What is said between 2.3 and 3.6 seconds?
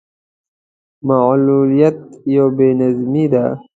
يو بې نظمي ده.